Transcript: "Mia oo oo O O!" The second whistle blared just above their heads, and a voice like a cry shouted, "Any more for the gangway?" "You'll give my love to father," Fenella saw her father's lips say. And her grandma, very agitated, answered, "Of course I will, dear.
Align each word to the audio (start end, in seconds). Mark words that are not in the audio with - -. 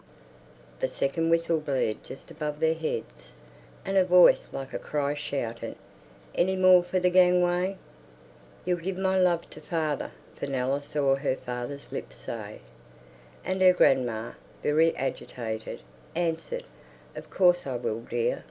"Mia 0.00 0.06
oo 0.08 0.16
oo 0.16 0.56
O 0.56 0.62
O!" 0.78 0.80
The 0.80 0.88
second 0.88 1.28
whistle 1.28 1.60
blared 1.60 2.02
just 2.04 2.30
above 2.30 2.58
their 2.58 2.72
heads, 2.72 3.32
and 3.84 3.98
a 3.98 4.04
voice 4.06 4.48
like 4.50 4.72
a 4.72 4.78
cry 4.78 5.12
shouted, 5.12 5.76
"Any 6.34 6.56
more 6.56 6.82
for 6.82 6.98
the 6.98 7.10
gangway?" 7.10 7.76
"You'll 8.64 8.78
give 8.80 8.96
my 8.96 9.18
love 9.20 9.50
to 9.50 9.60
father," 9.60 10.12
Fenella 10.36 10.80
saw 10.80 11.16
her 11.16 11.36
father's 11.36 11.92
lips 11.92 12.16
say. 12.16 12.60
And 13.44 13.60
her 13.60 13.74
grandma, 13.74 14.30
very 14.62 14.96
agitated, 14.96 15.80
answered, 16.14 16.64
"Of 17.14 17.28
course 17.28 17.66
I 17.66 17.76
will, 17.76 18.00
dear. 18.00 18.44